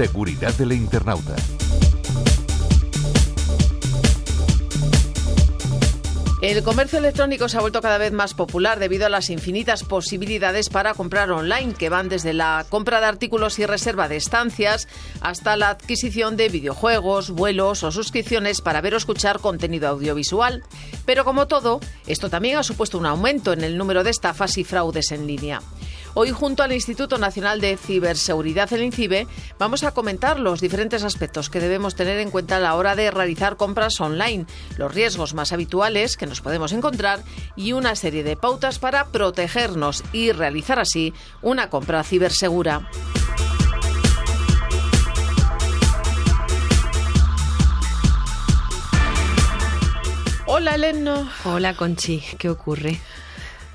Seguridad 0.00 0.54
del 0.54 0.72
internauta. 0.72 1.36
El 6.40 6.62
comercio 6.62 6.98
electrónico 6.98 7.50
se 7.50 7.58
ha 7.58 7.60
vuelto 7.60 7.82
cada 7.82 7.98
vez 7.98 8.10
más 8.10 8.32
popular 8.32 8.78
debido 8.78 9.04
a 9.04 9.10
las 9.10 9.28
infinitas 9.28 9.84
posibilidades 9.84 10.70
para 10.70 10.94
comprar 10.94 11.30
online, 11.30 11.74
que 11.74 11.90
van 11.90 12.08
desde 12.08 12.32
la 12.32 12.64
compra 12.70 13.00
de 13.00 13.08
artículos 13.08 13.58
y 13.58 13.66
reserva 13.66 14.08
de 14.08 14.16
estancias 14.16 14.88
hasta 15.20 15.58
la 15.58 15.68
adquisición 15.68 16.38
de 16.38 16.48
videojuegos, 16.48 17.28
vuelos 17.28 17.82
o 17.82 17.92
suscripciones 17.92 18.62
para 18.62 18.80
ver 18.80 18.94
o 18.94 18.96
escuchar 18.96 19.40
contenido 19.40 19.86
audiovisual. 19.88 20.62
Pero 21.04 21.26
como 21.26 21.46
todo, 21.46 21.78
esto 22.06 22.30
también 22.30 22.56
ha 22.56 22.62
supuesto 22.62 22.96
un 22.96 23.04
aumento 23.04 23.52
en 23.52 23.64
el 23.64 23.76
número 23.76 24.02
de 24.02 24.08
estafas 24.08 24.56
y 24.56 24.64
fraudes 24.64 25.12
en 25.12 25.26
línea. 25.26 25.60
Hoy, 26.14 26.30
junto 26.30 26.64
al 26.64 26.72
Instituto 26.72 27.18
Nacional 27.18 27.60
de 27.60 27.76
Ciberseguridad, 27.76 28.72
el 28.72 28.82
INCIBE, 28.82 29.28
vamos 29.58 29.84
a 29.84 29.92
comentar 29.92 30.40
los 30.40 30.60
diferentes 30.60 31.04
aspectos 31.04 31.48
que 31.50 31.60
debemos 31.60 31.94
tener 31.94 32.18
en 32.18 32.32
cuenta 32.32 32.56
a 32.56 32.60
la 32.60 32.74
hora 32.74 32.96
de 32.96 33.12
realizar 33.12 33.56
compras 33.56 34.00
online, 34.00 34.46
los 34.76 34.92
riesgos 34.92 35.34
más 35.34 35.52
habituales 35.52 36.16
que 36.16 36.26
nos 36.26 36.40
podemos 36.40 36.72
encontrar 36.72 37.22
y 37.54 37.72
una 37.72 37.94
serie 37.94 38.24
de 38.24 38.36
pautas 38.36 38.80
para 38.80 39.06
protegernos 39.06 40.02
y 40.12 40.32
realizar 40.32 40.80
así 40.80 41.14
una 41.42 41.70
compra 41.70 42.02
cibersegura. 42.02 42.90
Hola, 50.46 50.74
Elena. 50.74 51.32
Hola, 51.44 51.74
Conchi. 51.74 52.20
¿Qué 52.36 52.50
ocurre? 52.50 53.00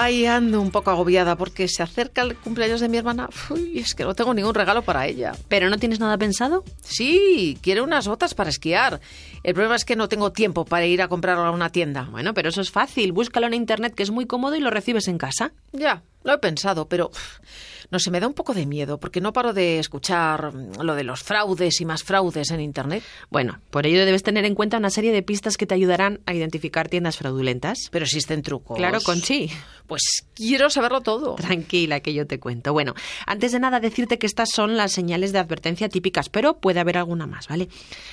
Ay, 0.00 0.26
ando 0.26 0.60
un 0.60 0.70
poco 0.70 0.92
agobiada 0.92 1.34
porque 1.34 1.66
se 1.66 1.82
acerca 1.82 2.22
el 2.22 2.36
cumpleaños 2.36 2.80
de 2.80 2.88
mi 2.88 2.98
hermana. 2.98 3.28
Uy, 3.50 3.80
es 3.80 3.94
que 3.94 4.04
no 4.04 4.14
tengo 4.14 4.32
ningún 4.32 4.54
regalo 4.54 4.82
para 4.82 5.08
ella. 5.08 5.32
¿Pero 5.48 5.68
no 5.70 5.76
tienes 5.76 5.98
nada 5.98 6.16
pensado? 6.16 6.62
Sí, 6.82 7.58
quiere 7.62 7.80
unas 7.80 8.06
botas 8.06 8.32
para 8.32 8.48
esquiar. 8.48 9.00
El 9.42 9.54
problema 9.54 9.74
es 9.74 9.84
que 9.84 9.96
no 9.96 10.08
tengo 10.08 10.30
tiempo 10.30 10.64
para 10.64 10.86
ir 10.86 11.02
a 11.02 11.08
comprarlo 11.08 11.46
a 11.46 11.50
una 11.50 11.70
tienda. 11.70 12.06
Bueno, 12.12 12.32
pero 12.32 12.50
eso 12.50 12.60
es 12.60 12.70
fácil. 12.70 13.10
Búscalo 13.10 13.48
en 13.48 13.54
internet 13.54 13.92
que 13.92 14.04
es 14.04 14.12
muy 14.12 14.26
cómodo 14.26 14.54
y 14.54 14.60
lo 14.60 14.70
recibes 14.70 15.08
en 15.08 15.18
casa. 15.18 15.50
Ya, 15.72 16.04
lo 16.24 16.34
he 16.34 16.38
pensado, 16.38 16.88
pero 16.88 17.10
no 17.90 17.98
sé, 17.98 18.10
me 18.10 18.20
da 18.20 18.26
un 18.26 18.34
poco 18.34 18.52
de 18.52 18.66
miedo 18.66 19.00
porque 19.00 19.20
no 19.20 19.32
paro 19.32 19.54
de 19.54 19.78
escuchar 19.78 20.52
lo 20.52 20.94
de 20.94 21.04
los 21.04 21.22
fraudes 21.22 21.80
y 21.80 21.86
más 21.86 22.02
fraudes 22.02 22.50
en 22.50 22.60
Internet. 22.60 23.02
Bueno, 23.30 23.60
por 23.70 23.86
ello 23.86 24.04
debes 24.04 24.22
tener 24.22 24.44
en 24.44 24.54
cuenta 24.54 24.76
una 24.76 24.90
serie 24.90 25.12
de 25.12 25.22
pistas 25.22 25.56
que 25.56 25.66
te 25.66 25.74
ayudarán 25.74 26.20
a 26.26 26.34
identificar 26.34 26.88
tiendas 26.88 27.16
fraudulentas. 27.16 27.88
Pero 27.90 28.04
existen 28.04 28.42
trucos. 28.42 28.76
Claro, 28.76 29.00
Conchi. 29.00 29.50
Pues 29.86 30.02
quiero 30.34 30.68
saberlo 30.68 31.00
todo. 31.00 31.34
Tranquila, 31.36 32.00
que 32.00 32.12
yo 32.12 32.26
te 32.26 32.38
cuento. 32.38 32.74
Bueno, 32.74 32.94
antes 33.26 33.52
de 33.52 33.60
nada 33.60 33.80
decirte 33.80 34.18
que 34.18 34.26
estas 34.26 34.50
son 34.50 34.76
las 34.76 34.92
señales 34.92 35.32
de 35.32 35.38
advertencia 35.38 35.88
típicas, 35.88 36.28
pero 36.28 36.58
puede 36.58 36.80
haber 36.80 36.98
alguna 36.98 37.26
más, 37.26 37.48
¿vale? 37.48 37.68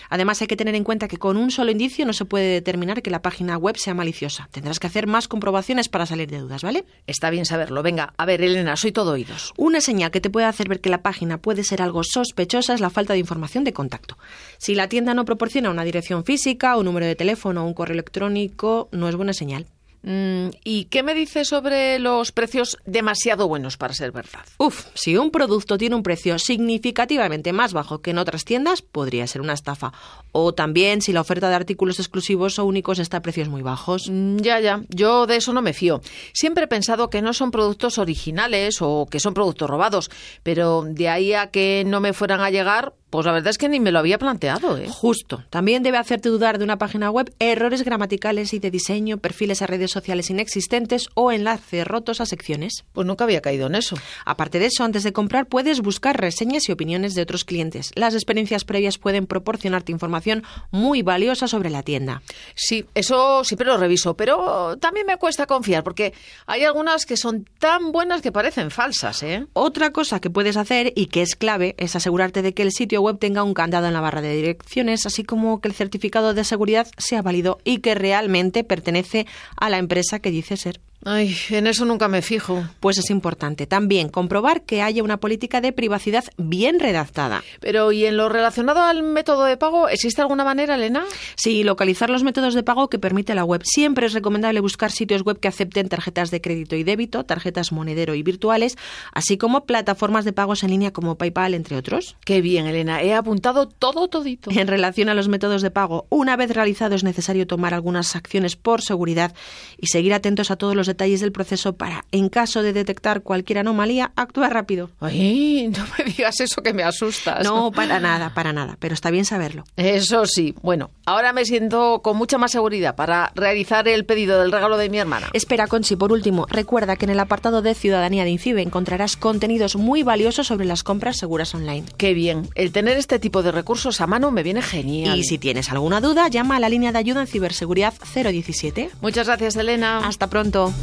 Además 0.09 0.41
hay 0.41 0.47
que 0.47 0.55
tener 0.55 0.75
en 0.75 0.85
cuenta 0.85 1.09
que 1.09 1.17
con 1.17 1.35
un 1.35 1.51
solo 1.51 1.71
indicio 1.71 2.05
no 2.05 2.13
se 2.13 2.23
puede 2.23 2.47
determinar 2.47 3.01
que 3.01 3.09
la 3.09 3.21
página 3.21 3.57
web 3.57 3.75
sea 3.77 3.93
maliciosa. 3.93 4.47
Tendrás 4.51 4.79
que 4.79 4.87
hacer 4.87 5.05
más 5.05 5.27
comprobaciones 5.27 5.89
para 5.89 6.05
salir 6.05 6.29
de 6.29 6.39
dudas, 6.39 6.61
¿vale? 6.61 6.85
Está 7.07 7.29
bien 7.29 7.45
saberlo. 7.45 7.83
Venga, 7.83 7.94
a 7.99 8.25
ver, 8.25 8.41
Elena, 8.41 8.75
soy 8.75 8.91
todo 8.91 9.11
oídos. 9.11 9.53
Una 9.57 9.81
señal 9.81 10.11
que 10.11 10.21
te 10.21 10.29
puede 10.29 10.45
hacer 10.45 10.69
ver 10.69 10.81
que 10.81 10.89
la 10.89 11.01
página 11.01 11.38
puede 11.38 11.63
ser 11.63 11.81
algo 11.81 12.03
sospechosa 12.03 12.73
es 12.73 12.81
la 12.81 12.89
falta 12.89 13.13
de 13.13 13.19
información 13.19 13.63
de 13.63 13.73
contacto. 13.73 14.17
Si 14.57 14.75
la 14.75 14.89
tienda 14.89 15.13
no 15.13 15.25
proporciona 15.25 15.69
una 15.69 15.83
dirección 15.83 16.23
física, 16.23 16.77
un 16.77 16.85
número 16.85 17.05
de 17.05 17.16
teléfono 17.16 17.63
o 17.63 17.67
un 17.67 17.73
correo 17.73 17.93
electrónico, 17.93 18.89
no 18.91 19.09
es 19.09 19.16
buena 19.16 19.33
señal. 19.33 19.66
Mm, 20.05 20.49
¿Y 20.63 20.85
qué 20.85 21.01
me 21.01 21.15
dice 21.15 21.45
sobre 21.45 21.97
los 21.97 22.31
precios 22.31 22.77
demasiado 22.85 23.47
buenos 23.47 23.75
para 23.75 23.95
ser 23.95 24.11
verdad? 24.11 24.45
Uf, 24.59 24.85
si 24.93 25.17
un 25.17 25.31
producto 25.31 25.79
tiene 25.79 25.95
un 25.95 26.03
precio 26.03 26.37
significativamente 26.37 27.53
más 27.53 27.73
bajo 27.73 28.01
que 28.03 28.11
en 28.11 28.19
otras 28.19 28.45
tiendas, 28.45 28.83
podría 28.83 29.25
ser 29.25 29.41
una 29.41 29.53
estafa. 29.53 29.93
O 30.31 30.53
también 30.53 31.01
si 31.01 31.11
la 31.11 31.21
oferta 31.21 31.49
de 31.49 31.55
artículos 31.55 31.99
exclusivos 31.99 32.59
o 32.59 32.65
únicos 32.65 32.99
está 32.99 33.17
a 33.17 33.21
precios 33.23 33.49
muy 33.49 33.63
bajos. 33.63 34.07
Mm, 34.11 34.37
ya, 34.37 34.59
ya, 34.59 34.83
yo 34.89 35.25
de 35.25 35.38
eso 35.38 35.53
no 35.53 35.63
me 35.63 35.73
fío. 35.73 36.01
Siempre 36.33 36.65
he 36.65 36.67
pensado 36.67 37.09
que 37.09 37.23
no 37.23 37.33
son 37.33 37.49
productos 37.49 37.97
originales 37.97 38.77
o 38.81 39.07
que 39.09 39.19
son 39.19 39.33
productos 39.33 39.69
robados, 39.69 40.11
pero 40.44 40.83
de 40.88 41.09
ahí 41.09 41.33
a 41.33 41.47
que 41.47 41.83
no 41.88 41.99
me 41.99 42.13
fueran 42.13 42.41
a 42.41 42.51
llegar, 42.51 42.94
pues 43.15 43.25
la 43.25 43.31
verdad 43.31 43.49
es 43.49 43.57
que 43.57 43.69
ni 43.69 43.79
me 43.79 43.91
lo 43.91 43.99
había 43.99 44.17
planteado. 44.17 44.77
¿eh? 44.77 44.87
Justo. 44.89 45.43
También 45.49 45.83
debe 45.83 45.97
hacerte 45.97 46.29
dudar 46.29 46.57
de 46.57 46.63
una 46.63 46.77
página 46.77 47.09
web 47.09 47.33
errores 47.39 47.83
gramaticales 47.83 48.53
y 48.53 48.59
de 48.59 48.71
diseño, 48.71 49.17
perfiles 49.17 49.61
a 49.61 49.67
redes 49.67 49.91
sociales 49.91 50.29
inexistentes 50.29 51.09
o 51.13 51.31
enlaces 51.31 51.87
rotos 51.87 52.21
a 52.21 52.25
secciones. 52.25 52.83
Pues 52.93 53.07
nunca 53.07 53.23
había 53.23 53.41
caído 53.41 53.67
en 53.67 53.75
eso. 53.75 53.95
Aparte 54.25 54.59
de 54.59 54.65
eso, 54.67 54.83
antes 54.83 55.03
de 55.03 55.13
comprar 55.13 55.47
puedes 55.47 55.81
buscar 55.81 56.19
reseñas 56.19 56.67
y 56.69 56.71
opiniones 56.71 57.15
de 57.15 57.21
otros 57.21 57.45
clientes. 57.45 57.91
Las 57.95 58.13
experiencias 58.13 58.65
previas 58.65 58.97
pueden 58.97 59.27
proporcionarte 59.27 59.91
información 59.91 60.43
muy 60.71 61.01
valiosa 61.01 61.47
sobre 61.47 61.69
la 61.69 61.83
tienda. 61.83 62.21
Sí, 62.55 62.85
eso 62.95 63.43
siempre 63.43 63.67
lo 63.67 63.77
reviso, 63.77 64.15
pero 64.15 64.77
también 64.77 65.05
me 65.05 65.17
cuesta 65.17 65.45
confiar 65.45 65.83
porque 65.83 66.13
hay 66.45 66.63
algunas 66.63 67.05
que 67.05 67.17
son 67.17 67.47
tan 67.59 67.91
buenas 67.91 68.21
que 68.21 68.31
parecen 68.31 68.71
falsas. 68.71 69.23
¿eh? 69.23 69.47
Otra 69.53 69.91
cosa 69.91 70.19
que 70.19 70.29
puedes 70.29 70.57
hacer 70.57 70.91
y 70.95 71.07
que 71.07 71.21
es 71.21 71.35
clave 71.35 71.75
es 71.77 71.95
asegurarte 71.95 72.41
de 72.41 72.53
que 72.53 72.63
el 72.63 72.71
sitio 72.71 73.01
web 73.05 73.19
tenga 73.19 73.43
un 73.43 73.53
candado 73.53 73.88
en 73.88 73.93
la 73.93 74.01
barra 74.01 74.21
de 74.21 74.35
direcciones, 74.35 75.05
así 75.05 75.23
como 75.23 75.61
que 75.61 75.67
el 75.67 75.73
certificado 75.73 76.33
de 76.33 76.43
seguridad 76.43 76.88
sea 76.97 77.21
válido 77.21 77.59
y 77.63 77.79
que 77.79 77.95
realmente 77.95 78.63
pertenece 78.63 79.25
a 79.55 79.69
la 79.69 79.77
empresa 79.77 80.19
que 80.19 80.31
dice 80.31 80.57
ser. 80.57 80.79
Ay, 81.07 81.38
en 81.51 81.67
eso 81.67 81.85
nunca 81.85 82.07
me 82.07 82.23
fijo. 82.23 82.63
Pues 82.79 82.97
es 82.97 83.11
importante 83.11 83.67
también 83.67 84.09
comprobar 84.09 84.63
que 84.63 84.81
haya 84.81 85.03
una 85.03 85.17
política 85.17 85.61
de 85.61 85.71
privacidad 85.71 86.23
bien 86.35 86.79
redactada. 86.79 87.43
Pero, 87.59 87.91
¿y 87.91 88.05
en 88.05 88.17
lo 88.17 88.27
relacionado 88.27 88.81
al 88.81 89.03
método 89.03 89.44
de 89.45 89.55
pago, 89.55 89.88
existe 89.88 90.23
alguna 90.23 90.44
manera, 90.44 90.73
Elena? 90.73 91.05
Sí, 91.35 91.63
localizar 91.63 92.09
los 92.09 92.23
métodos 92.23 92.55
de 92.55 92.63
pago 92.63 92.89
que 92.89 92.97
permite 92.97 93.35
la 93.35 93.44
web. 93.44 93.61
Siempre 93.63 94.07
es 94.07 94.13
recomendable 94.13 94.61
buscar 94.61 94.91
sitios 94.91 95.21
web 95.21 95.39
que 95.39 95.47
acepten 95.47 95.89
tarjetas 95.89 96.31
de 96.31 96.41
crédito 96.41 96.75
y 96.75 96.83
débito, 96.83 97.23
tarjetas 97.23 97.71
monedero 97.71 98.15
y 98.15 98.23
virtuales, 98.23 98.75
así 99.13 99.38
como 99.38 99.67
plataformas 99.67 100.25
de 100.25 100.33
pagos 100.33 100.63
en 100.63 100.71
línea 100.71 100.91
como 100.91 101.19
PayPal, 101.19 101.53
entre 101.53 101.77
otros. 101.77 102.17
Qué 102.25 102.41
bien, 102.41 102.65
Elena. 102.65 103.03
He 103.03 103.13
apuntado 103.13 103.67
todo, 103.67 104.07
todito. 104.07 104.49
En 104.49 104.65
relación 104.67 105.09
a 105.09 105.13
los 105.13 105.27
métodos 105.27 105.61
de 105.61 105.69
pago, 105.69 106.07
una 106.09 106.35
vez 106.35 106.49
realizado 106.49 106.95
es 106.95 107.03
necesario 107.03 107.45
tomar 107.45 107.75
algunas 107.75 108.15
acciones 108.15 108.55
por 108.55 108.81
seguridad 108.81 109.35
y 109.77 109.85
seguir 109.85 110.11
atentos 110.11 110.49
a 110.49 110.55
todos 110.55 110.75
los 110.75 110.88
detalles 110.88 110.94
del 110.95 111.31
proceso 111.31 111.73
para, 111.73 112.06
en 112.11 112.29
caso 112.29 112.63
de 112.63 112.73
detectar 112.73 113.22
cualquier 113.22 113.59
anomalía, 113.59 114.11
actuar 114.16 114.53
rápido. 114.53 114.89
Ay, 115.00 115.67
no 115.67 115.85
me 115.97 116.06
digas 116.06 116.39
eso 116.39 116.61
que 116.63 116.73
me 116.73 116.83
asustas. 116.83 117.44
No, 117.44 117.72
para 117.72 118.00
nada, 118.00 118.33
para 118.33 118.53
nada, 118.53 118.75
pero 118.79 118.94
está 118.94 119.11
bien 119.11 119.25
saberlo. 119.25 119.63
Eso 119.75 120.25
sí. 120.25 120.56
Bueno, 120.61 120.89
ahora 121.06 121.31
me 121.31 121.45
siento 121.45 122.01
con 122.01 122.17
mucha 122.17 122.38
más 122.38 122.51
seguridad 122.51 122.95
para 122.95 123.31
realizar 123.35 123.88
el 123.88 124.06
pedido 124.06 124.41
del 124.41 124.51
regalo 124.51 124.78
de 124.78 124.89
mi 124.89 124.97
hermana. 124.97 125.29
Espera, 125.33 125.67
Conchi, 125.67 125.95
por 125.95 126.11
último, 126.11 126.47
recuerda 126.50 126.95
que 126.95 127.06
en 127.06 127.12
el 127.12 127.19
apartado 127.19 127.62
de 127.62 127.75
Ciudadanía 127.75 128.23
de 128.23 128.31
INCIBE 128.31 128.62
encontrarás 128.62 129.16
contenidos 129.16 129.75
muy 129.75 130.03
valiosos 130.03 130.47
sobre 130.47 130.66
las 130.66 130.83
compras 130.83 131.17
seguras 131.17 131.53
online. 131.53 131.85
Qué 131.97 132.13
bien. 132.13 132.50
El 132.56 132.72
tener 132.72 132.97
este 132.97 133.19
tipo 133.19 133.44
de 133.44 133.51
recursos 133.51 134.01
a 134.01 134.07
mano 134.07 134.31
me 134.31 134.44
viene 134.44 134.62
genial. 134.62 135.17
Y 135.17 135.23
si 135.23 135.38
tienes 135.38 135.69
alguna 135.69 136.01
duda, 136.01 136.27
llama 136.29 136.56
a 136.56 136.59
la 136.59 136.69
línea 136.69 136.91
de 136.91 136.97
ayuda 136.97 137.22
en 137.22 137.27
ciberseguridad 137.27 137.94
017. 138.13 138.89
Muchas 139.01 139.27
gracias, 139.27 139.56
Elena. 139.56 140.00
Hasta 140.00 140.27
pronto. 140.27 140.73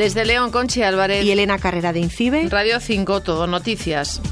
Desde 0.00 0.24
León, 0.24 0.50
Conchi 0.50 0.82
Álvarez. 0.82 1.22
Y 1.24 1.30
Elena 1.30 1.58
Carrera 1.58 1.92
de 1.92 2.00
Incibe. 2.00 2.48
Radio 2.48 2.80
5, 2.80 3.20
Todo 3.20 3.46
Noticias. 3.46 4.22